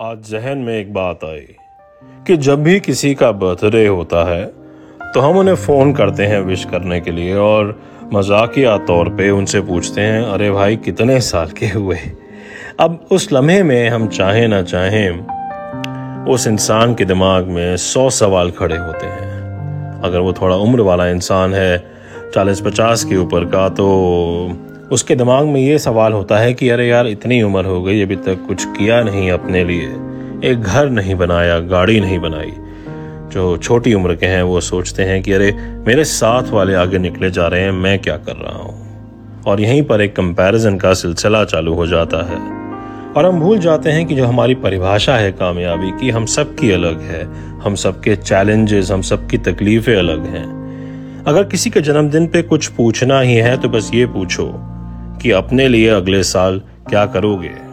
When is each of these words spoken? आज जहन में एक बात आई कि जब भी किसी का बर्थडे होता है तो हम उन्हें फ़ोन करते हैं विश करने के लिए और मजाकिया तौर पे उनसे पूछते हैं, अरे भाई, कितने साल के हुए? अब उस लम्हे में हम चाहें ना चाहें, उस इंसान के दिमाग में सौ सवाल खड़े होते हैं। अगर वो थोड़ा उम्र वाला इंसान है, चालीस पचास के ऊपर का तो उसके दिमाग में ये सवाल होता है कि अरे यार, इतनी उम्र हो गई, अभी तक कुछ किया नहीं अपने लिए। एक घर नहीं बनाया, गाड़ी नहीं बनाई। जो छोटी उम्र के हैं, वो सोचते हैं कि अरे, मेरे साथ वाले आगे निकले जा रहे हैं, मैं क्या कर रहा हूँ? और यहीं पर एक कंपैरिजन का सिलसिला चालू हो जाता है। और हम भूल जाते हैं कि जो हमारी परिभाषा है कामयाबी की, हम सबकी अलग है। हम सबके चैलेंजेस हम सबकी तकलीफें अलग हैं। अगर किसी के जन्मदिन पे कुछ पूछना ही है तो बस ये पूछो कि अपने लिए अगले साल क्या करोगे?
आज 0.00 0.18
जहन 0.30 0.58
में 0.58 0.78
एक 0.78 0.94
बात 0.94 1.24
आई 1.24 1.56
कि 2.26 2.36
जब 2.36 2.62
भी 2.62 2.80
किसी 2.80 3.14
का 3.14 3.32
बर्थडे 3.32 3.86
होता 3.86 4.24
है 4.30 4.44
तो 5.14 5.20
हम 5.20 5.36
उन्हें 5.36 5.54
फ़ोन 5.54 5.92
करते 5.92 6.26
हैं 6.26 6.40
विश 6.40 6.64
करने 6.64 7.00
के 7.00 7.10
लिए 7.10 7.34
और 7.34 7.82
मजाकिया 8.14 8.78
तौर 8.78 9.08
पे 9.08 9.30
उनसे 9.30 9.60
पूछते 9.60 10.00
हैं, 10.00 10.22
अरे 10.22 10.50
भाई, 10.50 10.76
कितने 10.76 11.20
साल 11.20 11.46
के 11.46 11.66
हुए? 11.66 11.98
अब 12.80 13.06
उस 13.10 13.32
लम्हे 13.32 13.62
में 13.62 13.88
हम 13.88 14.08
चाहें 14.08 14.48
ना 14.48 14.62
चाहें, 14.62 16.26
उस 16.26 16.46
इंसान 16.46 16.94
के 16.94 17.04
दिमाग 17.04 17.46
में 17.46 17.76
सौ 17.76 18.10
सवाल 18.10 18.50
खड़े 18.50 18.76
होते 18.76 19.06
हैं। 19.06 20.00
अगर 20.02 20.18
वो 20.18 20.32
थोड़ा 20.32 20.56
उम्र 20.56 20.80
वाला 20.80 21.08
इंसान 21.08 21.54
है, 21.54 21.78
चालीस 22.34 22.60
पचास 22.60 23.04
के 23.04 23.16
ऊपर 23.16 23.44
का 23.44 23.68
तो 23.68 23.86
उसके 24.92 25.14
दिमाग 25.14 25.46
में 25.46 25.60
ये 25.60 25.78
सवाल 25.78 26.12
होता 26.12 26.38
है 26.38 26.54
कि 26.54 26.68
अरे 26.68 26.88
यार, 26.88 27.06
इतनी 27.06 27.42
उम्र 27.42 27.64
हो 27.64 27.82
गई, 27.82 28.02
अभी 28.02 28.16
तक 28.16 28.44
कुछ 28.48 28.64
किया 28.64 29.02
नहीं 29.02 29.30
अपने 29.30 29.64
लिए। 29.64 29.88
एक 30.50 30.60
घर 30.60 30.90
नहीं 30.90 31.14
बनाया, 31.14 31.58
गाड़ी 31.58 32.00
नहीं 32.00 32.18
बनाई। 32.18 32.52
जो 33.32 33.56
छोटी 33.56 33.94
उम्र 33.94 34.14
के 34.14 34.26
हैं, 34.26 34.42
वो 34.42 34.60
सोचते 34.60 35.02
हैं 35.02 35.22
कि 35.22 35.32
अरे, 35.32 35.52
मेरे 35.86 36.04
साथ 36.04 36.50
वाले 36.50 36.74
आगे 36.74 36.98
निकले 36.98 37.30
जा 37.30 37.46
रहे 37.46 37.60
हैं, 37.60 37.70
मैं 37.70 37.98
क्या 37.98 38.16
कर 38.16 38.32
रहा 38.32 38.58
हूँ? 38.58 38.86
और 39.46 39.60
यहीं 39.60 39.82
पर 39.82 40.00
एक 40.00 40.16
कंपैरिजन 40.16 40.76
का 40.76 40.92
सिलसिला 40.92 41.44
चालू 41.44 41.74
हो 41.74 41.86
जाता 41.86 42.16
है। 42.16 42.36
और 43.12 43.26
हम 43.26 43.40
भूल 43.40 43.58
जाते 43.58 43.90
हैं 43.90 44.06
कि 44.06 44.14
जो 44.14 44.26
हमारी 44.26 44.54
परिभाषा 44.54 45.16
है 45.16 45.32
कामयाबी 45.32 45.90
की, 45.90 46.10
हम 46.10 46.26
सबकी 46.26 46.70
अलग 46.70 47.00
है। 47.00 47.24
हम 47.60 47.74
सबके 47.74 48.16
चैलेंजेस 48.16 48.90
हम 48.90 49.02
सबकी 49.02 49.38
तकलीफें 49.38 49.96
अलग 49.96 50.26
हैं। 50.26 50.60
अगर 51.26 51.44
किसी 51.44 51.70
के 51.70 51.80
जन्मदिन 51.80 52.26
पे 52.26 52.42
कुछ 52.42 52.66
पूछना 52.66 53.20
ही 53.20 53.34
है 53.34 53.56
तो 53.56 53.68
बस 53.68 53.90
ये 53.94 54.06
पूछो 54.06 54.69
कि 55.22 55.30
अपने 55.30 55.68
लिए 55.68 55.88
अगले 55.88 56.22
साल 56.22 56.62
क्या 56.88 57.06
करोगे? 57.06 57.69